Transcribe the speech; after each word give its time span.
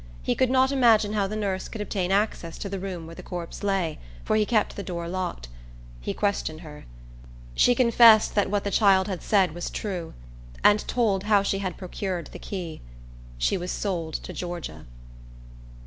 He 0.23 0.33
could 0.33 0.49
not 0.49 0.71
imagine 0.71 1.13
how 1.13 1.27
the 1.27 1.35
nurse 1.35 1.67
could 1.67 1.79
obtain 1.79 2.11
access 2.11 2.57
to 2.57 2.67
the 2.67 2.79
room 2.79 3.05
where 3.05 3.13
the 3.13 3.21
corpse 3.21 3.61
lay; 3.61 3.99
for 4.25 4.35
he 4.35 4.47
kept 4.47 4.75
the 4.75 4.81
door 4.81 5.07
locked. 5.07 5.47
He 5.99 6.11
questioned 6.11 6.61
her. 6.61 6.85
She 7.53 7.75
confessed 7.75 8.33
that 8.33 8.49
what 8.49 8.63
the 8.63 8.71
child 8.71 9.07
had 9.07 9.21
said 9.21 9.53
was 9.53 9.69
true, 9.69 10.15
and 10.63 10.79
told 10.87 11.25
how 11.25 11.43
she 11.43 11.59
had 11.59 11.77
procured 11.77 12.31
the 12.31 12.39
key. 12.39 12.81
She 13.37 13.57
was 13.57 13.71
sold 13.71 14.15
to 14.15 14.33
Georgia. 14.33 14.87